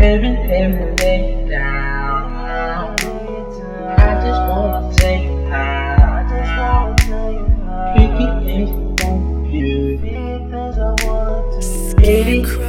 [0.00, 2.94] Every day we lay down.
[3.98, 6.94] I just wanna take time.
[7.96, 8.10] Big
[8.44, 8.72] things I
[9.04, 9.98] want you.
[9.98, 12.67] Big things I wanna do.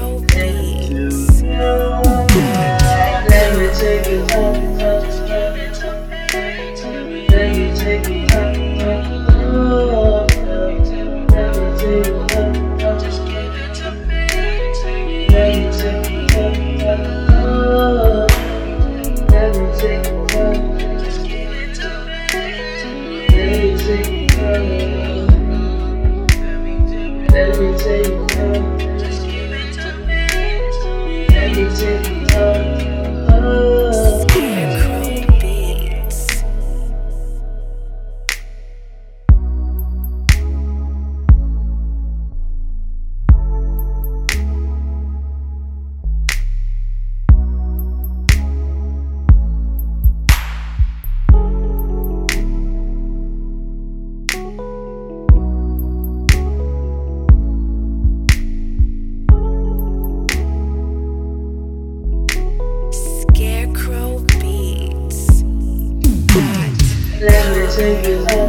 [67.80, 68.49] sing his